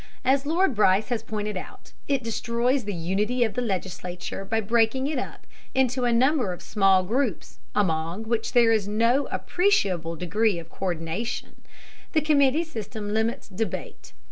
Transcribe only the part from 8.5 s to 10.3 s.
there is no appreciable